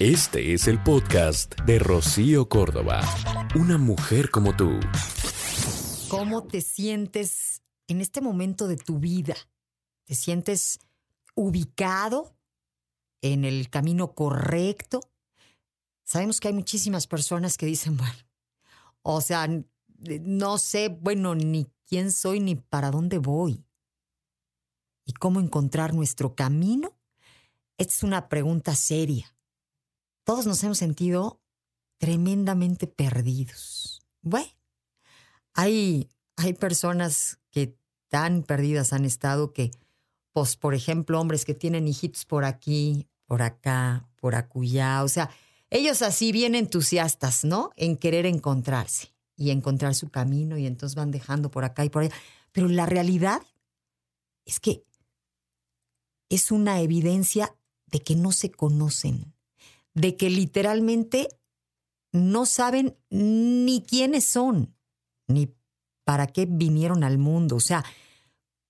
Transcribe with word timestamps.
Este 0.00 0.54
es 0.54 0.66
el 0.66 0.82
podcast 0.82 1.54
de 1.66 1.78
Rocío 1.78 2.48
Córdoba. 2.48 3.00
Una 3.54 3.78
mujer 3.78 4.28
como 4.28 4.56
tú. 4.56 4.80
¿Cómo 6.08 6.42
te 6.48 6.62
sientes 6.62 7.62
en 7.86 8.00
este 8.00 8.20
momento 8.20 8.66
de 8.66 8.76
tu 8.76 8.98
vida? 8.98 9.36
¿Te 10.02 10.16
sientes 10.16 10.80
ubicado 11.36 12.36
en 13.22 13.44
el 13.44 13.70
camino 13.70 14.16
correcto? 14.16 14.98
Sabemos 16.02 16.40
que 16.40 16.48
hay 16.48 16.54
muchísimas 16.54 17.06
personas 17.06 17.56
que 17.56 17.66
dicen, 17.66 17.96
bueno, 17.96 18.18
o 19.02 19.20
sea, 19.20 19.46
no 19.46 20.58
sé, 20.58 20.88
bueno, 20.88 21.36
ni 21.36 21.68
quién 21.86 22.10
soy 22.10 22.40
ni 22.40 22.56
para 22.56 22.90
dónde 22.90 23.18
voy. 23.18 23.64
¿Y 25.04 25.12
cómo 25.12 25.38
encontrar 25.38 25.94
nuestro 25.94 26.34
camino? 26.34 26.98
Es 27.78 28.02
una 28.02 28.28
pregunta 28.28 28.74
seria 28.74 29.33
todos 30.24 30.46
nos 30.46 30.62
hemos 30.64 30.78
sentido 30.78 31.40
tremendamente 31.98 32.86
perdidos. 32.86 34.02
Bueno, 34.22 34.50
hay, 35.52 36.08
hay 36.36 36.54
personas 36.54 37.38
que 37.50 37.78
tan 38.08 38.42
perdidas 38.42 38.92
han 38.92 39.04
estado 39.04 39.52
que, 39.52 39.70
pues, 40.32 40.56
por 40.56 40.74
ejemplo, 40.74 41.20
hombres 41.20 41.44
que 41.44 41.54
tienen 41.54 41.86
hijitos 41.86 42.24
por 42.24 42.44
aquí, 42.44 43.08
por 43.26 43.42
acá, 43.42 44.08
por 44.16 44.34
acullá, 44.34 45.02
o 45.02 45.08
sea, 45.08 45.30
ellos 45.70 46.02
así 46.02 46.30
bien 46.32 46.54
entusiastas, 46.54 47.44
¿no? 47.44 47.70
En 47.76 47.96
querer 47.96 48.26
encontrarse 48.26 49.14
y 49.36 49.50
encontrar 49.50 49.94
su 49.94 50.08
camino 50.08 50.56
y 50.56 50.66
entonces 50.66 50.94
van 50.94 51.10
dejando 51.10 51.50
por 51.50 51.64
acá 51.64 51.84
y 51.84 51.90
por 51.90 52.02
allá. 52.02 52.14
Pero 52.52 52.68
la 52.68 52.86
realidad 52.86 53.42
es 54.44 54.60
que 54.60 54.84
es 56.28 56.50
una 56.52 56.80
evidencia 56.80 57.56
de 57.86 58.00
que 58.00 58.14
no 58.14 58.32
se 58.32 58.50
conocen 58.50 59.33
de 59.94 60.16
que 60.16 60.30
literalmente 60.30 61.28
no 62.12 62.46
saben 62.46 62.96
ni 63.10 63.82
quiénes 63.82 64.24
son, 64.24 64.76
ni 65.26 65.54
para 66.04 66.26
qué 66.26 66.46
vinieron 66.46 67.04
al 67.04 67.18
mundo. 67.18 67.56
O 67.56 67.60
sea, 67.60 67.84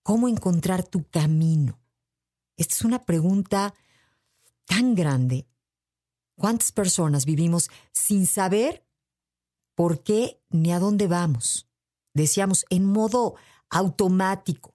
¿cómo 0.02 0.28
encontrar 0.28 0.86
tu 0.86 1.08
camino? 1.08 1.80
Esta 2.56 2.74
es 2.74 2.82
una 2.82 3.04
pregunta 3.04 3.74
tan 4.66 4.94
grande. 4.94 5.46
¿Cuántas 6.36 6.72
personas 6.72 7.24
vivimos 7.24 7.70
sin 7.92 8.26
saber 8.26 8.86
por 9.74 10.02
qué 10.02 10.40
ni 10.50 10.72
a 10.72 10.78
dónde 10.78 11.06
vamos? 11.06 11.68
Decíamos 12.12 12.64
en 12.70 12.86
modo 12.86 13.34
automático 13.70 14.73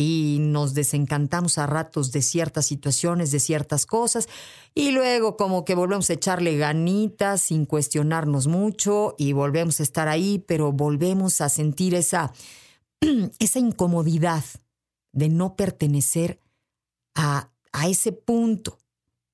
y 0.00 0.38
nos 0.40 0.74
desencantamos 0.74 1.58
a 1.58 1.66
ratos 1.66 2.12
de 2.12 2.22
ciertas 2.22 2.66
situaciones, 2.66 3.32
de 3.32 3.40
ciertas 3.40 3.84
cosas, 3.84 4.28
y 4.72 4.92
luego 4.92 5.36
como 5.36 5.64
que 5.64 5.74
volvemos 5.74 6.08
a 6.08 6.12
echarle 6.12 6.56
ganitas 6.56 7.42
sin 7.42 7.66
cuestionarnos 7.66 8.46
mucho 8.46 9.16
y 9.18 9.32
volvemos 9.32 9.80
a 9.80 9.82
estar 9.82 10.06
ahí, 10.06 10.38
pero 10.46 10.72
volvemos 10.72 11.40
a 11.40 11.48
sentir 11.48 11.96
esa, 11.96 12.32
esa 13.40 13.58
incomodidad 13.58 14.44
de 15.12 15.28
no 15.28 15.56
pertenecer 15.56 16.40
a, 17.16 17.50
a 17.72 17.88
ese 17.88 18.12
punto, 18.12 18.78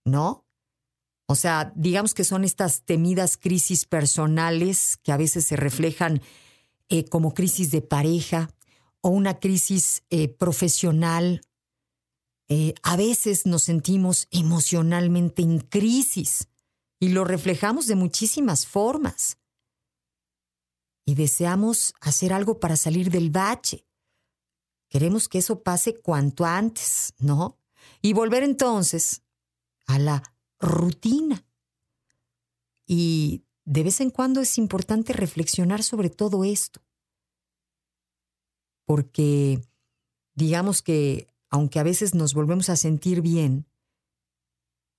¿no? 0.06 0.46
O 1.26 1.34
sea, 1.34 1.72
digamos 1.74 2.14
que 2.14 2.24
son 2.24 2.42
estas 2.42 2.82
temidas 2.82 3.36
crisis 3.36 3.84
personales 3.84 4.98
que 5.02 5.12
a 5.12 5.18
veces 5.18 5.44
se 5.44 5.56
reflejan 5.56 6.22
eh, 6.88 7.04
como 7.04 7.34
crisis 7.34 7.70
de 7.70 7.82
pareja, 7.82 8.50
o 9.04 9.10
una 9.10 9.38
crisis 9.38 10.02
eh, 10.08 10.28
profesional. 10.28 11.42
Eh, 12.48 12.72
a 12.82 12.96
veces 12.96 13.44
nos 13.44 13.64
sentimos 13.64 14.28
emocionalmente 14.30 15.42
en 15.42 15.58
crisis 15.58 16.48
y 16.98 17.10
lo 17.10 17.24
reflejamos 17.24 17.86
de 17.86 17.96
muchísimas 17.96 18.66
formas. 18.66 19.36
Y 21.04 21.16
deseamos 21.16 21.92
hacer 22.00 22.32
algo 22.32 22.60
para 22.60 22.78
salir 22.78 23.10
del 23.10 23.28
bache. 23.28 23.86
Queremos 24.88 25.28
que 25.28 25.36
eso 25.36 25.62
pase 25.62 26.00
cuanto 26.00 26.46
antes, 26.46 27.12
¿no? 27.18 27.58
Y 28.00 28.14
volver 28.14 28.42
entonces 28.42 29.20
a 29.86 29.98
la 29.98 30.22
rutina. 30.58 31.46
Y 32.86 33.44
de 33.66 33.82
vez 33.82 34.00
en 34.00 34.08
cuando 34.08 34.40
es 34.40 34.56
importante 34.56 35.12
reflexionar 35.12 35.82
sobre 35.82 36.08
todo 36.08 36.42
esto 36.42 36.83
porque 38.84 39.60
digamos 40.34 40.82
que 40.82 41.28
aunque 41.50 41.78
a 41.78 41.84
veces 41.84 42.14
nos 42.14 42.34
volvemos 42.34 42.68
a 42.68 42.76
sentir 42.76 43.20
bien 43.20 43.66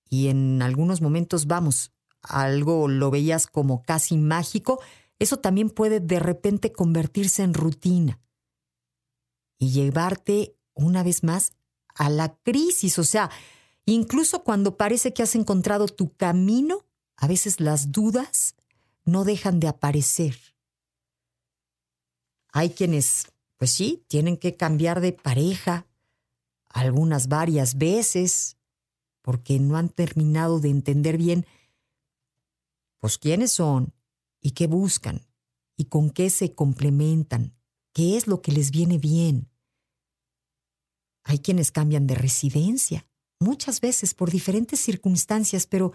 y 0.09 0.27
en 0.27 0.61
algunos 0.61 1.01
momentos 1.01 1.47
vamos, 1.47 1.91
algo 2.21 2.87
lo 2.87 3.11
veías 3.11 3.47
como 3.47 3.83
casi 3.83 4.17
mágico, 4.17 4.81
eso 5.19 5.37
también 5.37 5.69
puede 5.69 5.99
de 5.99 6.19
repente 6.19 6.71
convertirse 6.71 7.43
en 7.43 7.53
rutina 7.53 8.19
y 9.57 9.71
llevarte 9.71 10.55
una 10.73 11.03
vez 11.03 11.23
más 11.23 11.53
a 11.93 12.09
la 12.09 12.35
crisis. 12.37 12.99
O 12.99 13.03
sea, 13.03 13.29
incluso 13.85 14.43
cuando 14.43 14.77
parece 14.77 15.13
que 15.13 15.23
has 15.23 15.35
encontrado 15.35 15.87
tu 15.87 16.13
camino, 16.15 16.85
a 17.17 17.27
veces 17.27 17.59
las 17.59 17.91
dudas 17.91 18.55
no 19.05 19.23
dejan 19.23 19.59
de 19.59 19.67
aparecer. 19.67 20.37
Hay 22.51 22.71
quienes 22.71 23.27
pues 23.57 23.71
sí, 23.71 24.03
tienen 24.07 24.37
que 24.37 24.55
cambiar 24.55 25.01
de 25.01 25.13
pareja, 25.13 25.87
algunas 26.69 27.27
varias 27.27 27.77
veces, 27.77 28.57
porque 29.21 29.59
no 29.59 29.77
han 29.77 29.89
terminado 29.89 30.59
de 30.59 30.69
entender 30.69 31.17
bien, 31.17 31.45
pues 32.99 33.17
quiénes 33.17 33.51
son 33.51 33.93
y 34.41 34.51
qué 34.51 34.67
buscan 34.67 35.25
y 35.77 35.85
con 35.85 36.09
qué 36.09 36.29
se 36.29 36.53
complementan, 36.53 37.55
qué 37.93 38.17
es 38.17 38.27
lo 38.27 38.41
que 38.41 38.51
les 38.51 38.71
viene 38.71 38.97
bien. 38.97 39.49
Hay 41.23 41.39
quienes 41.39 41.71
cambian 41.71 42.07
de 42.07 42.15
residencia, 42.15 43.07
muchas 43.39 43.81
veces 43.81 44.13
por 44.13 44.29
diferentes 44.29 44.79
circunstancias, 44.79 45.65
pero, 45.65 45.93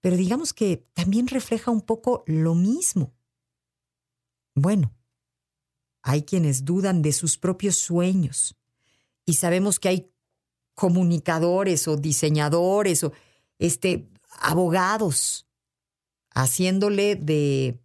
pero 0.00 0.16
digamos 0.16 0.52
que 0.52 0.88
también 0.92 1.28
refleja 1.28 1.70
un 1.70 1.80
poco 1.82 2.24
lo 2.26 2.54
mismo. 2.54 3.14
Bueno, 4.54 4.92
hay 6.08 6.22
quienes 6.22 6.64
dudan 6.64 7.02
de 7.02 7.10
sus 7.10 7.36
propios 7.36 7.74
sueños. 7.74 8.54
Y 9.24 9.34
sabemos 9.34 9.80
que 9.80 9.88
hay 9.88 10.12
comunicadores 10.74 11.88
o 11.88 11.96
diseñadores 11.96 13.02
o 13.02 13.12
este, 13.58 14.08
abogados 14.38 15.48
haciéndole 16.32 17.16
de, 17.16 17.80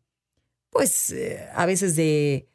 pues, 0.70 1.10
eh, 1.10 1.50
a 1.56 1.66
veces 1.66 1.96
de, 1.96 2.48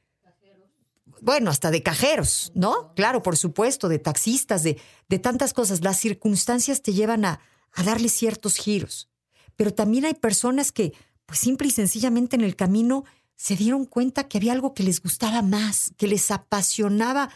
bueno, 1.21 1.51
hasta 1.51 1.73
de 1.73 1.83
cajeros, 1.83 2.53
¿no? 2.55 2.95
Claro, 2.95 3.25
por 3.25 3.37
supuesto, 3.37 3.89
de 3.89 3.99
taxistas, 3.99 4.63
de, 4.63 4.79
de 5.09 5.19
tantas 5.19 5.53
cosas. 5.53 5.83
Las 5.83 5.99
circunstancias 5.99 6.81
te 6.81 6.93
llevan 6.93 7.25
a, 7.25 7.41
a 7.73 7.83
darle 7.83 8.09
ciertos 8.09 8.55
giros. 8.55 9.09
Pero 9.57 9.75
también 9.75 10.05
hay 10.05 10.15
personas 10.15 10.71
que, 10.71 10.93
pues 11.25 11.41
simple 11.41 11.67
y 11.67 11.73
sencillamente 11.73 12.37
en 12.37 12.43
el 12.43 12.55
camino 12.55 13.05
se 13.37 13.55
dieron 13.55 13.85
cuenta 13.85 14.29
que 14.29 14.39
había 14.39 14.53
algo 14.53 14.75
que 14.75 14.83
les 14.83 15.03
gustaba 15.03 15.43
más, 15.43 15.93
que 15.99 16.09
les 16.09 16.31
apasionaba 16.31 17.31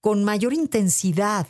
con 0.00 0.24
mayor 0.24 0.52
intensidad. 0.52 1.48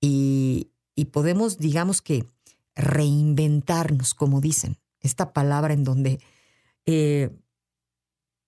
Y, 0.00 0.70
podemos, 1.12 1.58
digamos 1.58 2.02
que, 2.02 2.26
reinventarnos, 2.74 4.14
como 4.14 4.40
dicen, 4.40 4.78
esta 5.00 5.32
palabra 5.32 5.74
en 5.74 5.84
donde, 5.84 6.20
eh, 6.86 7.30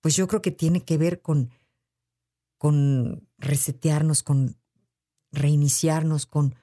pues 0.01 0.15
yo 0.15 0.27
creo 0.27 0.41
que 0.41 0.51
tiene 0.51 0.83
que 0.83 0.97
ver 0.97 1.21
con, 1.21 1.51
con 2.57 3.27
resetearnos, 3.37 4.23
con 4.23 4.57
reiniciarnos, 5.31 6.25
con, 6.25 6.55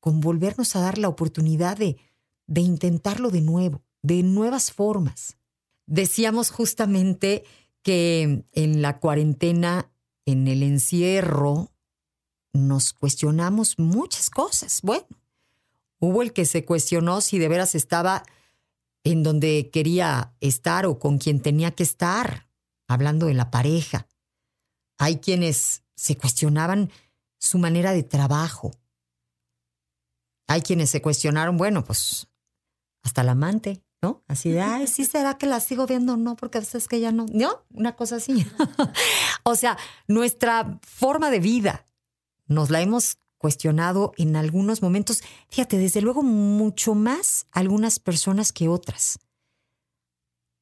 con 0.00 0.20
volvernos 0.20 0.74
a 0.74 0.80
dar 0.80 0.98
la 0.98 1.08
oportunidad 1.08 1.76
de, 1.76 1.96
de 2.46 2.60
intentarlo 2.60 3.30
de 3.30 3.40
nuevo, 3.40 3.82
de 4.02 4.22
nuevas 4.22 4.72
formas. 4.72 5.36
Decíamos 5.86 6.50
justamente 6.50 7.44
que 7.82 8.44
en 8.52 8.82
la 8.82 8.98
cuarentena, 8.98 9.90
en 10.24 10.48
el 10.48 10.62
encierro, 10.62 11.70
nos 12.52 12.92
cuestionamos 12.92 13.78
muchas 13.78 14.30
cosas. 14.30 14.80
Bueno, 14.82 15.06
hubo 16.00 16.22
el 16.22 16.32
que 16.32 16.44
se 16.44 16.64
cuestionó 16.64 17.20
si 17.20 17.38
de 17.38 17.48
veras 17.48 17.74
estaba 17.74 18.24
en 19.04 19.22
donde 19.22 19.70
quería 19.72 20.34
estar 20.40 20.86
o 20.86 20.98
con 20.98 21.18
quien 21.18 21.40
tenía 21.40 21.70
que 21.70 21.84
estar, 21.84 22.48
hablando 22.88 23.26
de 23.26 23.34
la 23.34 23.52
pareja. 23.52 24.08
Hay 24.98 25.18
quienes 25.18 25.84
se 25.94 26.16
cuestionaban 26.16 26.90
su 27.38 27.58
manera 27.58 27.92
de 27.92 28.02
trabajo. 28.02 28.72
Hay 30.48 30.62
quienes 30.62 30.90
se 30.90 31.02
cuestionaron, 31.02 31.56
bueno, 31.56 31.84
pues 31.84 32.28
hasta 33.02 33.20
el 33.20 33.28
amante, 33.28 33.82
¿no? 34.02 34.22
Así 34.28 34.50
de, 34.50 34.60
ay, 34.60 34.86
sí 34.86 35.04
será 35.04 35.38
que 35.38 35.46
la 35.46 35.60
sigo 35.60 35.86
viendo, 35.86 36.16
no, 36.16 36.36
porque 36.36 36.58
a 36.58 36.60
veces 36.60 36.88
que 36.88 37.00
ya 37.00 37.12
no, 37.12 37.26
¿no? 37.32 37.64
Una 37.70 37.96
cosa 37.96 38.16
así. 38.16 38.46
o 39.42 39.54
sea, 39.54 39.76
nuestra 40.06 40.78
forma 40.82 41.30
de 41.30 41.40
vida 41.40 41.86
nos 42.46 42.70
la 42.70 42.80
hemos 42.80 43.18
cuestionado 43.38 44.12
en 44.16 44.36
algunos 44.36 44.82
momentos, 44.82 45.22
fíjate, 45.48 45.78
desde 45.78 46.00
luego 46.00 46.22
mucho 46.22 46.94
más 46.94 47.46
algunas 47.52 47.98
personas 47.98 48.52
que 48.52 48.68
otras. 48.68 49.18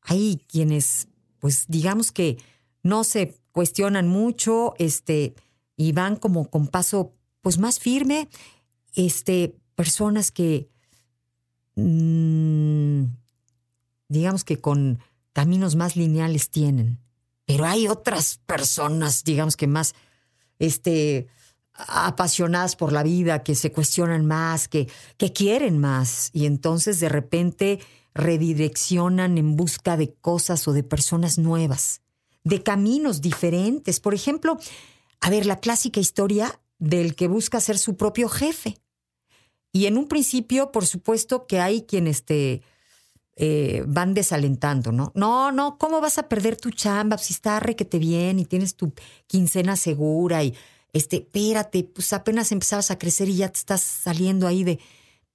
Hay 0.03 0.43
quienes, 0.49 1.09
pues 1.39 1.65
digamos 1.69 2.13
que 2.13 2.37
no 2.83 3.05
se 3.05 3.41
cuestionan 3.53 4.09
mucho, 4.09 4.75
este, 4.79 5.35
y 5.77 5.93
van 5.93 6.17
como 6.17 6.51
con 6.51 6.67
paso, 6.67 7.15
pues 7.41 7.59
más 7.59 7.79
firme, 7.79 8.29
este, 8.95 9.57
personas 9.77 10.31
que, 10.31 10.69
digamos 14.15 14.45
que 14.45 14.61
con 14.61 15.01
caminos 15.35 15.77
más 15.77 15.97
lineales 15.97 16.49
tienen. 16.49 17.01
Pero 17.45 17.67
hay 17.67 17.89
otras 17.89 18.41
personas, 18.47 19.25
digamos 19.25 19.57
que 19.57 19.67
más, 19.67 19.95
este, 20.59 21.27
apasionadas 21.75 22.77
por 22.77 22.93
la 22.93 23.03
vida, 23.03 23.43
que 23.43 23.55
se 23.55 23.71
cuestionan 23.71 24.25
más, 24.25 24.69
que, 24.69 24.89
que 25.19 25.33
quieren 25.33 25.79
más, 25.79 26.31
y 26.33 26.47
entonces 26.47 27.01
de 27.01 27.11
repente 27.11 27.81
redireccionan 28.15 29.37
en 29.39 29.57
busca 29.57 29.97
de 29.97 30.15
cosas 30.15 30.67
o 30.69 30.73
de 30.73 30.85
personas 30.85 31.37
nuevas, 31.37 32.01
de 32.45 32.63
caminos 32.63 33.21
diferentes. 33.21 34.01
Por 34.01 34.15
ejemplo, 34.15 34.57
a 35.21 35.31
ver, 35.31 35.47
la 35.47 35.59
clásica 35.59 36.01
historia 36.01 36.61
del 36.79 37.17
que 37.17 37.29
busca 37.29 37.61
ser 37.61 37.77
su 37.77 37.97
propio 37.97 38.29
jefe. 38.29 38.79
Y 39.73 39.87
en 39.87 39.99
un 39.99 40.07
principio, 40.07 40.71
por 40.71 40.87
supuesto, 40.87 41.47
que 41.47 41.61
hay 41.61 41.83
quienes 41.83 42.25
te 42.25 42.63
eh, 43.37 43.85
van 43.87 44.15
desalentando, 44.15 44.93
¿no? 44.93 45.13
No, 45.15 45.51
no, 45.53 45.77
¿cómo 45.79 46.01
vas 46.01 46.19
a 46.19 46.29
perder 46.29 46.57
tu 46.57 46.71
chamba 46.71 47.19
si 47.19 47.33
está 47.33 47.59
requete 47.61 47.99
bien 47.99 48.39
y 48.39 48.45
tienes 48.45 48.77
tu 48.77 48.93
quincena 49.27 49.77
segura 49.77 50.45
y 50.45 50.55
este, 50.95 51.17
espérate, 51.17 51.83
pues 51.83 52.13
apenas 52.13 52.53
empezabas 52.53 52.93
a 52.93 52.99
crecer 52.99 53.29
y 53.29 53.37
ya 53.37 53.49
te 53.49 53.59
estás 53.59 53.81
saliendo 53.81 54.47
ahí 54.47 54.63
de, 54.63 54.79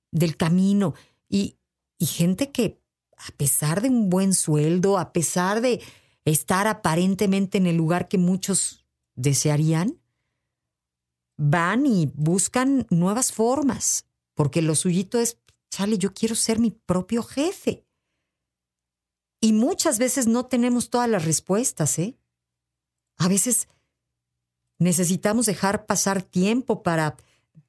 del 0.09 0.37
camino. 0.37 0.95
Y, 1.27 1.57
y 1.97 2.05
gente 2.05 2.49
que, 2.49 2.81
a 3.17 3.35
pesar 3.35 3.81
de 3.81 3.89
un 3.89 4.09
buen 4.09 4.33
sueldo, 4.33 4.97
a 4.97 5.11
pesar 5.11 5.59
de 5.59 5.81
estar 6.23 6.65
aparentemente 6.65 7.57
en 7.57 7.67
el 7.67 7.75
lugar 7.75 8.07
que 8.07 8.17
muchos 8.17 8.85
desearían, 9.15 9.99
van 11.37 11.85
y 11.85 12.09
buscan 12.15 12.87
nuevas 12.89 13.33
formas, 13.33 14.05
porque 14.35 14.61
lo 14.61 14.75
suyito 14.75 15.19
es, 15.19 15.37
chale, 15.69 15.97
yo 15.97 16.13
quiero 16.13 16.35
ser 16.35 16.59
mi 16.59 16.71
propio 16.71 17.21
jefe. 17.21 17.85
Y 19.41 19.53
muchas 19.53 19.99
veces 19.99 20.27
no 20.27 20.45
tenemos 20.45 20.89
todas 20.89 21.09
las 21.09 21.25
respuestas, 21.25 21.97
¿eh? 21.99 22.17
A 23.17 23.27
veces 23.27 23.67
necesitamos 24.79 25.45
dejar 25.45 25.85
pasar 25.85 26.23
tiempo 26.23 26.83
para 26.83 27.17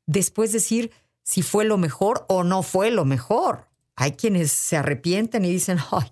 después 0.06 0.52
decir 0.52 0.90
si 1.22 1.42
fue 1.42 1.64
lo 1.64 1.78
mejor 1.78 2.24
o 2.28 2.44
no 2.44 2.62
fue 2.62 2.90
lo 2.90 3.04
mejor. 3.04 3.68
Hay 3.94 4.12
quienes 4.12 4.50
se 4.50 4.76
arrepienten 4.76 5.44
y 5.44 5.50
dicen, 5.50 5.78
ay, 5.90 6.08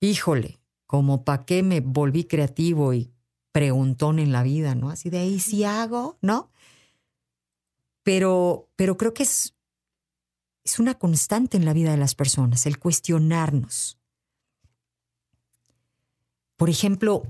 híjole, 0.00 0.60
como 0.86 1.24
para 1.24 1.44
qué 1.44 1.62
me 1.62 1.80
volví 1.80 2.24
creativo 2.24 2.94
y 2.94 3.12
preguntón 3.52 4.18
en 4.18 4.32
la 4.32 4.42
vida, 4.42 4.74
¿no? 4.74 4.90
Así 4.90 5.10
de 5.10 5.18
ahí 5.18 5.40
sí 5.40 5.64
hago, 5.64 6.18
¿no? 6.22 6.50
Pero, 8.02 8.70
pero 8.76 8.96
creo 8.96 9.12
que 9.12 9.24
es, 9.24 9.54
es 10.64 10.78
una 10.78 10.94
constante 10.94 11.56
en 11.56 11.64
la 11.64 11.72
vida 11.72 11.90
de 11.90 11.96
las 11.98 12.14
personas, 12.14 12.66
el 12.66 12.78
cuestionarnos. 12.78 13.97
Por 16.58 16.68
ejemplo, 16.68 17.22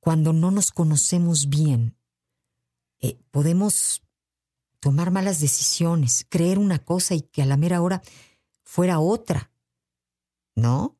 cuando 0.00 0.32
no 0.32 0.50
nos 0.50 0.72
conocemos 0.72 1.48
bien, 1.48 1.96
eh, 3.00 3.16
podemos 3.30 4.02
tomar 4.80 5.12
malas 5.12 5.40
decisiones, 5.40 6.26
creer 6.28 6.58
una 6.58 6.80
cosa 6.80 7.14
y 7.14 7.22
que 7.22 7.40
a 7.40 7.46
la 7.46 7.56
mera 7.56 7.80
hora 7.80 8.02
fuera 8.64 8.98
otra, 8.98 9.52
¿no? 10.56 10.98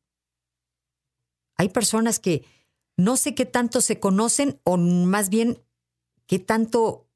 Hay 1.56 1.70
personas 1.70 2.20
que 2.20 2.44
no 2.96 3.16
sé 3.16 3.34
qué 3.34 3.44
tanto 3.44 3.80
se 3.80 3.98
conocen 3.98 4.60
o 4.62 4.76
más 4.76 5.28
bien 5.28 5.60
qué 6.26 6.38
tanto 6.38 7.08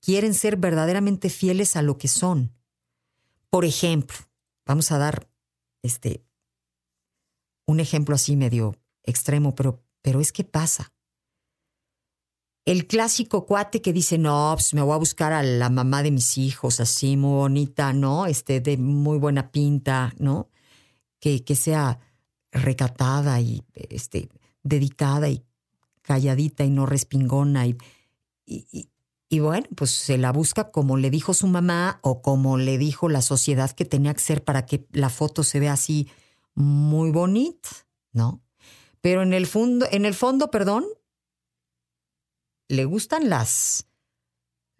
quieren 0.00 0.32
ser 0.32 0.56
verdaderamente 0.56 1.28
fieles 1.28 1.76
a 1.76 1.82
lo 1.82 1.98
que 1.98 2.08
son. 2.08 2.54
Por 3.50 3.66
ejemplo, 3.66 4.16
vamos 4.64 4.92
a 4.92 4.98
dar 4.98 5.28
este 5.82 6.24
un 7.66 7.80
ejemplo 7.80 8.14
así 8.14 8.34
medio 8.34 8.80
extremo, 9.02 9.54
pero, 9.54 9.82
pero 10.02 10.20
es 10.20 10.32
que 10.32 10.44
pasa 10.44 10.92
el 12.70 12.86
clásico 12.86 13.46
cuate 13.46 13.82
que 13.82 13.92
dice, 13.92 14.18
no, 14.18 14.52
pues 14.54 14.74
me 14.74 14.82
voy 14.82 14.94
a 14.94 14.98
buscar 14.98 15.32
a 15.32 15.42
la 15.42 15.70
mamá 15.70 16.02
de 16.02 16.10
mis 16.10 16.38
hijos, 16.38 16.80
así 16.80 17.16
muy 17.16 17.32
bonita, 17.32 17.92
¿no? 17.92 18.26
Este, 18.26 18.60
de 18.60 18.76
muy 18.76 19.18
buena 19.18 19.50
pinta, 19.50 20.14
¿no? 20.18 20.50
Que, 21.18 21.42
que 21.42 21.56
sea 21.56 21.98
recatada 22.52 23.40
y 23.40 23.64
este, 23.74 24.28
dedicada 24.62 25.28
y 25.28 25.42
calladita 26.02 26.64
y 26.64 26.70
no 26.70 26.86
respingona. 26.86 27.66
Y, 27.66 27.76
y, 28.46 28.88
y, 29.28 29.40
bueno, 29.40 29.66
pues 29.74 29.90
se 29.90 30.18
la 30.18 30.30
busca 30.30 30.70
como 30.70 30.96
le 30.96 31.10
dijo 31.10 31.34
su 31.34 31.46
mamá 31.46 31.98
o 32.02 32.20
como 32.22 32.58
le 32.58 32.78
dijo 32.78 33.08
la 33.08 33.22
sociedad 33.22 33.70
que 33.70 33.84
tenía 33.84 34.14
que 34.14 34.20
ser 34.20 34.44
para 34.44 34.66
que 34.66 34.86
la 34.92 35.08
foto 35.08 35.42
se 35.44 35.60
vea 35.60 35.72
así 35.72 36.08
muy 36.54 37.10
bonita, 37.10 37.68
¿no? 38.12 38.42
Pero 39.00 39.22
en 39.22 39.32
el 39.32 39.46
fondo, 39.46 39.86
en 39.90 40.04
el 40.04 40.14
fondo, 40.14 40.50
perdón, 40.50 40.86
le 42.68 42.84
gustan 42.84 43.28
las 43.28 43.86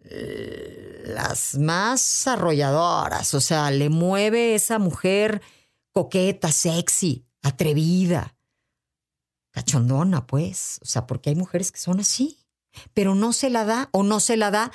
las 0.03 1.57
más 1.57 2.27
arrolladoras, 2.27 3.33
o 3.33 3.41
sea, 3.41 3.69
le 3.71 3.89
mueve 3.89 4.55
esa 4.55 4.79
mujer 4.79 5.41
coqueta, 5.91 6.51
sexy, 6.51 7.25
atrevida, 7.41 8.35
cachondona, 9.51 10.25
pues, 10.25 10.79
o 10.81 10.85
sea, 10.85 11.05
porque 11.05 11.29
hay 11.29 11.35
mujeres 11.35 11.71
que 11.71 11.79
son 11.79 11.99
así, 11.99 12.39
pero 12.93 13.15
no 13.15 13.33
se 13.33 13.49
la 13.49 13.65
da 13.65 13.89
o 13.91 14.03
no 14.03 14.19
se 14.19 14.37
la 14.37 14.49
da 14.49 14.71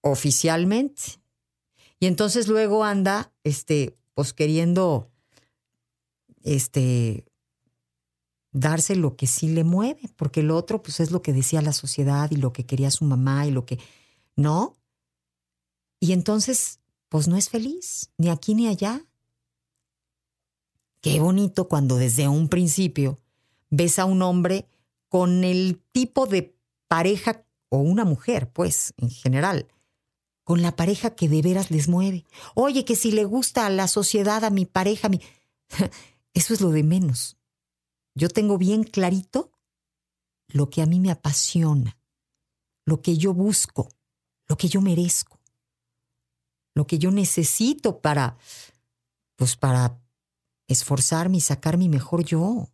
oficialmente. 0.00 1.20
Y 1.98 2.06
entonces 2.06 2.48
luego 2.48 2.84
anda, 2.84 3.32
este, 3.44 3.96
pues 4.14 4.32
queriendo, 4.32 5.10
este, 6.42 7.26
darse 8.52 8.96
lo 8.96 9.16
que 9.16 9.26
sí 9.26 9.48
le 9.48 9.64
mueve, 9.64 10.00
porque 10.16 10.42
lo 10.42 10.56
otro 10.56 10.82
pues 10.82 11.00
es 11.00 11.10
lo 11.10 11.22
que 11.22 11.32
decía 11.32 11.62
la 11.62 11.72
sociedad 11.72 12.30
y 12.30 12.36
lo 12.36 12.52
que 12.52 12.66
quería 12.66 12.90
su 12.90 13.04
mamá 13.04 13.46
y 13.46 13.50
lo 13.50 13.64
que 13.66 13.78
no. 14.36 14.76
Y 15.98 16.12
entonces 16.12 16.80
pues 17.08 17.28
no 17.28 17.36
es 17.36 17.50
feliz, 17.50 18.10
ni 18.16 18.30
aquí 18.30 18.54
ni 18.54 18.68
allá. 18.68 19.04
Qué 21.00 21.20
bonito 21.20 21.68
cuando 21.68 21.96
desde 21.96 22.28
un 22.28 22.48
principio 22.48 23.18
ves 23.70 23.98
a 23.98 24.04
un 24.04 24.22
hombre 24.22 24.68
con 25.08 25.44
el 25.44 25.82
tipo 25.92 26.26
de 26.26 26.56
pareja 26.88 27.44
o 27.68 27.78
una 27.78 28.04
mujer, 28.04 28.50
pues, 28.50 28.94
en 28.98 29.10
general, 29.10 29.66
con 30.44 30.62
la 30.62 30.76
pareja 30.76 31.14
que 31.14 31.28
de 31.28 31.42
veras 31.42 31.70
les 31.70 31.88
mueve. 31.88 32.24
Oye, 32.54 32.84
que 32.84 32.96
si 32.96 33.12
le 33.12 33.24
gusta 33.24 33.66
a 33.66 33.70
la 33.70 33.88
sociedad, 33.88 34.44
a 34.44 34.50
mi 34.50 34.66
pareja, 34.66 35.08
a 35.08 35.10
mi... 35.10 35.20
Eso 36.34 36.54
es 36.54 36.60
lo 36.60 36.70
de 36.70 36.82
menos. 36.82 37.36
Yo 38.14 38.28
tengo 38.28 38.58
bien 38.58 38.84
clarito 38.84 39.52
lo 40.48 40.68
que 40.68 40.82
a 40.82 40.86
mí 40.86 41.00
me 41.00 41.10
apasiona, 41.10 41.98
lo 42.84 43.00
que 43.00 43.16
yo 43.16 43.32
busco, 43.32 43.88
lo 44.48 44.56
que 44.56 44.68
yo 44.68 44.80
merezco, 44.80 45.40
lo 46.74 46.86
que 46.86 46.98
yo 46.98 47.10
necesito 47.10 48.00
para, 48.00 48.36
pues 49.36 49.56
para 49.56 49.98
esforzarme 50.68 51.38
y 51.38 51.40
sacar 51.40 51.78
mi 51.78 51.88
mejor 51.88 52.24
yo. 52.24 52.68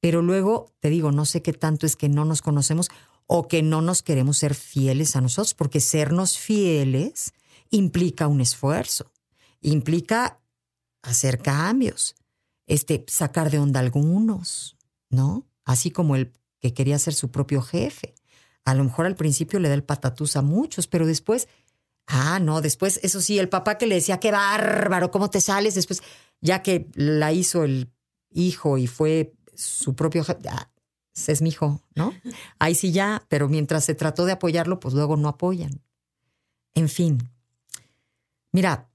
Pero 0.00 0.22
luego, 0.22 0.72
te 0.80 0.88
digo, 0.88 1.12
no 1.12 1.26
sé 1.26 1.42
qué 1.42 1.52
tanto 1.52 1.84
es 1.84 1.96
que 1.96 2.08
no 2.08 2.24
nos 2.24 2.40
conocemos 2.40 2.88
o 3.26 3.46
que 3.46 3.62
no 3.62 3.82
nos 3.82 4.02
queremos 4.02 4.38
ser 4.38 4.54
fieles 4.54 5.14
a 5.14 5.20
nosotros, 5.20 5.54
porque 5.54 5.80
sernos 5.80 6.38
fieles 6.38 7.32
implica 7.70 8.26
un 8.26 8.40
esfuerzo, 8.40 9.12
implica 9.60 10.40
hacer 11.02 11.38
cambios, 11.38 12.16
este, 12.70 13.04
sacar 13.08 13.50
de 13.50 13.58
onda 13.58 13.80
algunos, 13.80 14.76
¿no? 15.08 15.44
Así 15.64 15.90
como 15.90 16.14
el 16.14 16.32
que 16.60 16.72
quería 16.72 17.00
ser 17.00 17.14
su 17.14 17.32
propio 17.32 17.62
jefe. 17.62 18.14
A 18.64 18.74
lo 18.74 18.84
mejor 18.84 19.06
al 19.06 19.16
principio 19.16 19.58
le 19.58 19.68
da 19.68 19.74
el 19.74 19.82
patatús 19.82 20.36
a 20.36 20.42
muchos, 20.42 20.86
pero 20.86 21.04
después, 21.04 21.48
ah, 22.06 22.38
no, 22.38 22.60
después, 22.60 23.00
eso 23.02 23.20
sí, 23.20 23.40
el 23.40 23.48
papá 23.48 23.76
que 23.76 23.88
le 23.88 23.96
decía, 23.96 24.20
qué 24.20 24.30
bárbaro, 24.30 25.10
¿cómo 25.10 25.30
te 25.30 25.40
sales? 25.40 25.74
Después, 25.74 26.00
ya 26.40 26.62
que 26.62 26.88
la 26.94 27.32
hizo 27.32 27.64
el 27.64 27.90
hijo 28.30 28.78
y 28.78 28.86
fue 28.86 29.34
su 29.56 29.96
propio 29.96 30.22
jefe, 30.22 30.48
ah, 30.48 30.70
es 31.26 31.42
mi 31.42 31.48
hijo, 31.48 31.82
¿no? 31.96 32.14
Ahí 32.60 32.76
sí 32.76 32.92
ya, 32.92 33.26
pero 33.28 33.48
mientras 33.48 33.84
se 33.84 33.96
trató 33.96 34.26
de 34.26 34.32
apoyarlo, 34.32 34.78
pues 34.78 34.94
luego 34.94 35.16
no 35.16 35.28
apoyan. 35.28 35.82
En 36.74 36.88
fin, 36.88 37.30
mira, 38.52 38.89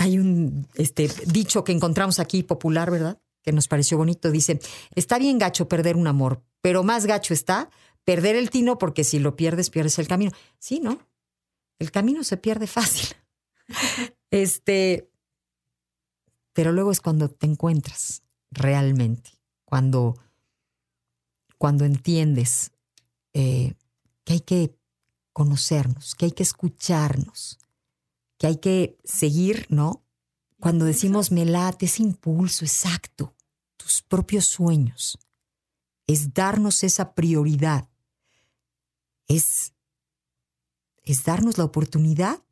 hay 0.00 0.18
un 0.18 0.66
este, 0.76 1.10
dicho 1.26 1.62
que 1.62 1.72
encontramos 1.72 2.20
aquí 2.20 2.42
popular, 2.42 2.90
¿verdad? 2.90 3.20
Que 3.42 3.52
nos 3.52 3.68
pareció 3.68 3.98
bonito. 3.98 4.30
Dice, 4.30 4.58
está 4.94 5.18
bien 5.18 5.38
gacho 5.38 5.68
perder 5.68 5.94
un 5.94 6.06
amor, 6.06 6.42
pero 6.62 6.82
más 6.82 7.04
gacho 7.04 7.34
está 7.34 7.68
perder 8.06 8.34
el 8.34 8.48
tino 8.48 8.78
porque 8.78 9.04
si 9.04 9.18
lo 9.18 9.36
pierdes, 9.36 9.68
pierdes 9.68 9.98
el 9.98 10.08
camino. 10.08 10.32
Sí, 10.58 10.80
¿no? 10.80 11.06
El 11.78 11.90
camino 11.90 12.24
se 12.24 12.38
pierde 12.38 12.66
fácil. 12.66 13.14
este, 14.30 15.10
pero 16.54 16.72
luego 16.72 16.92
es 16.92 17.02
cuando 17.02 17.28
te 17.28 17.44
encuentras 17.44 18.22
realmente, 18.50 19.32
cuando, 19.66 20.16
cuando 21.58 21.84
entiendes 21.84 22.72
eh, 23.34 23.74
que 24.24 24.32
hay 24.32 24.40
que 24.40 24.74
conocernos, 25.34 26.14
que 26.14 26.24
hay 26.24 26.32
que 26.32 26.42
escucharnos, 26.42 27.58
que 28.40 28.46
hay 28.46 28.56
que 28.56 28.98
seguir, 29.04 29.66
¿no? 29.68 30.02
Cuando 30.58 30.86
decimos 30.86 31.30
me 31.30 31.44
late 31.44 31.84
ese 31.84 32.02
impulso 32.02 32.64
exacto, 32.64 33.34
tus 33.76 34.00
propios 34.00 34.46
sueños, 34.46 35.18
es 36.06 36.32
darnos 36.32 36.82
esa 36.82 37.14
prioridad, 37.14 37.90
es, 39.28 39.74
es 41.02 41.22
darnos 41.22 41.58
la 41.58 41.64
oportunidad 41.64 42.42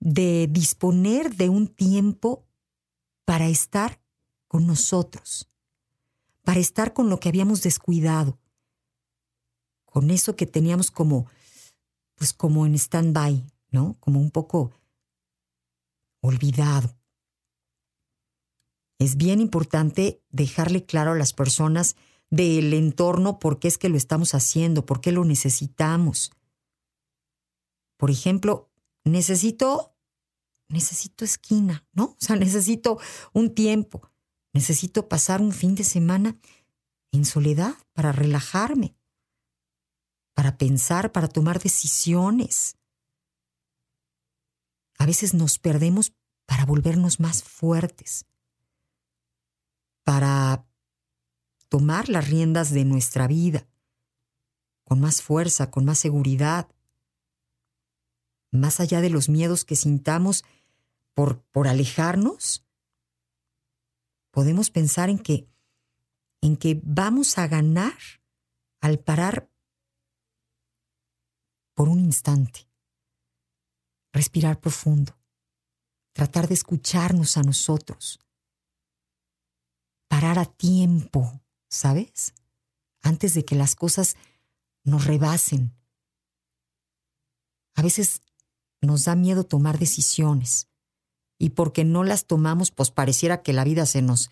de 0.00 0.48
disponer 0.50 1.34
de 1.34 1.48
un 1.48 1.66
tiempo 1.66 2.46
para 3.24 3.48
estar 3.48 4.02
con 4.48 4.66
nosotros, 4.66 5.48
para 6.42 6.60
estar 6.60 6.92
con 6.92 7.08
lo 7.08 7.18
que 7.20 7.30
habíamos 7.30 7.62
descuidado, 7.62 8.38
con 9.86 10.10
eso 10.10 10.36
que 10.36 10.44
teníamos 10.44 10.90
como, 10.90 11.26
pues 12.16 12.34
como 12.34 12.66
en 12.66 12.74
stand-by, 12.74 13.46
¿no? 13.70 13.96
Como 13.98 14.20
un 14.20 14.30
poco 14.30 14.72
olvidado. 16.22 16.96
Es 18.98 19.16
bien 19.16 19.40
importante 19.40 20.22
dejarle 20.30 20.86
claro 20.86 21.12
a 21.12 21.16
las 21.16 21.32
personas 21.32 21.96
del 22.30 22.72
entorno 22.72 23.38
por 23.38 23.58
qué 23.58 23.68
es 23.68 23.76
que 23.76 23.90
lo 23.90 23.96
estamos 23.96 24.34
haciendo, 24.34 24.86
por 24.86 25.00
qué 25.00 25.12
lo 25.12 25.24
necesitamos. 25.24 26.32
Por 27.98 28.10
ejemplo, 28.10 28.70
necesito, 29.04 29.94
necesito 30.68 31.24
esquina, 31.24 31.86
¿no? 31.92 32.04
O 32.04 32.16
sea, 32.18 32.36
necesito 32.36 32.98
un 33.32 33.54
tiempo, 33.54 34.10
necesito 34.54 35.08
pasar 35.08 35.42
un 35.42 35.52
fin 35.52 35.74
de 35.74 35.84
semana 35.84 36.38
en 37.12 37.24
soledad 37.24 37.74
para 37.92 38.12
relajarme, 38.12 38.96
para 40.34 40.56
pensar, 40.56 41.12
para 41.12 41.28
tomar 41.28 41.60
decisiones. 41.60 42.78
A 44.98 45.06
veces 45.06 45.34
nos 45.34 45.58
perdemos 45.58 46.12
para 46.46 46.64
volvernos 46.64 47.20
más 47.20 47.42
fuertes, 47.42 48.26
para 50.04 50.66
tomar 51.68 52.08
las 52.08 52.28
riendas 52.28 52.70
de 52.70 52.84
nuestra 52.84 53.26
vida 53.26 53.66
con 54.84 55.00
más 55.00 55.22
fuerza, 55.22 55.70
con 55.70 55.84
más 55.84 55.98
seguridad, 55.98 56.68
más 58.50 58.80
allá 58.80 59.00
de 59.00 59.08
los 59.08 59.28
miedos 59.28 59.64
que 59.64 59.76
sintamos 59.76 60.44
por, 61.14 61.40
por 61.44 61.68
alejarnos, 61.68 62.66
podemos 64.30 64.70
pensar 64.70 65.08
en 65.08 65.18
que, 65.18 65.48
en 66.42 66.56
que 66.56 66.80
vamos 66.84 67.38
a 67.38 67.46
ganar 67.48 67.96
al 68.80 68.98
parar 68.98 69.50
por 71.74 71.88
un 71.88 72.00
instante, 72.00 72.68
respirar 74.12 74.60
profundo, 74.60 75.16
tratar 76.12 76.48
de 76.48 76.54
escucharnos 76.54 77.36
a 77.36 77.42
nosotros, 77.42 78.20
parar 80.08 80.38
a 80.38 80.44
tiempo 80.44 81.42
¿sabes? 81.72 82.34
Antes 83.00 83.32
de 83.34 83.44
que 83.44 83.56
las 83.56 83.74
cosas 83.74 84.16
nos 84.84 85.06
rebasen. 85.06 85.74
A 87.74 87.82
veces 87.82 88.20
nos 88.82 89.06
da 89.06 89.16
miedo 89.16 89.44
tomar 89.44 89.78
decisiones 89.78 90.68
y 91.38 91.50
porque 91.50 91.84
no 91.84 92.04
las 92.04 92.26
tomamos, 92.26 92.70
pues 92.70 92.90
pareciera 92.90 93.42
que 93.42 93.54
la 93.54 93.64
vida 93.64 93.86
se 93.86 94.02
nos 94.02 94.30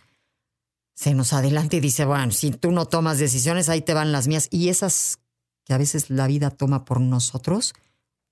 se 0.94 1.14
nos 1.14 1.32
adelanta 1.32 1.76
y 1.76 1.80
dice, 1.80 2.04
bueno, 2.04 2.30
si 2.30 2.50
tú 2.50 2.72
no 2.72 2.84
tomas 2.84 3.18
decisiones, 3.18 3.70
ahí 3.70 3.80
te 3.80 3.94
van 3.94 4.12
las 4.12 4.28
mías. 4.28 4.48
Y 4.50 4.68
esas 4.68 5.18
que 5.64 5.72
a 5.72 5.78
veces 5.78 6.10
la 6.10 6.26
vida 6.26 6.50
toma 6.50 6.84
por 6.84 7.00
nosotros, 7.00 7.72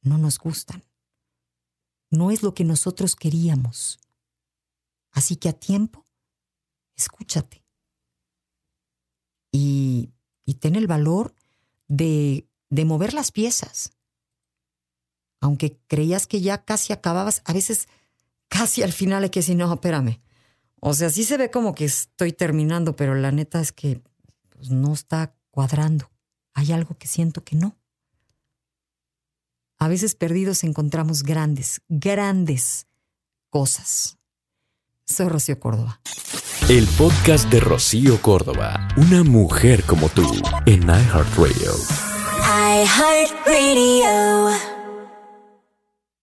no 0.02 0.18
nos 0.18 0.38
gustan. 0.38 0.84
No 2.10 2.30
es 2.30 2.42
lo 2.42 2.54
que 2.54 2.64
nosotros 2.64 3.16
queríamos. 3.16 3.98
Así 5.10 5.36
que 5.36 5.48
a 5.48 5.52
tiempo, 5.52 6.06
escúchate 6.96 7.64
y, 9.52 10.12
y 10.44 10.54
ten 10.54 10.76
el 10.76 10.86
valor 10.86 11.34
de, 11.86 12.46
de 12.70 12.84
mover 12.84 13.14
las 13.14 13.32
piezas. 13.32 13.92
Aunque 15.40 15.78
creías 15.86 16.26
que 16.26 16.40
ya 16.40 16.64
casi 16.64 16.92
acababas, 16.92 17.42
a 17.44 17.52
veces 17.52 17.88
casi 18.48 18.82
al 18.82 18.92
final 18.92 19.22
hay 19.22 19.30
que 19.30 19.40
decir, 19.40 19.56
no, 19.56 19.72
espérame. 19.72 20.20
O 20.80 20.94
sea, 20.94 21.10
sí 21.10 21.24
se 21.24 21.36
ve 21.36 21.50
como 21.50 21.74
que 21.74 21.84
estoy 21.84 22.32
terminando, 22.32 22.96
pero 22.96 23.14
la 23.14 23.32
neta 23.32 23.60
es 23.60 23.72
que 23.72 24.02
pues, 24.50 24.70
no 24.70 24.92
está 24.92 25.34
cuadrando. 25.50 26.10
Hay 26.54 26.72
algo 26.72 26.96
que 26.98 27.06
siento 27.06 27.44
que 27.44 27.56
no. 27.56 27.77
A 29.80 29.86
veces 29.86 30.16
perdidos 30.16 30.64
encontramos 30.64 31.22
grandes, 31.22 31.82
grandes 31.88 32.88
cosas. 33.48 34.18
Soy 35.04 35.28
Rocío 35.28 35.60
Córdoba. 35.60 36.00
El 36.68 36.86
podcast 36.98 37.48
de 37.48 37.60
Rocío 37.60 38.20
Córdoba, 38.20 38.88
una 38.96 39.22
mujer 39.22 39.84
como 39.84 40.08
tú, 40.08 40.28
en 40.66 40.82
iHeartRadio. 40.82 41.72
iHeartRadio. 42.82 44.67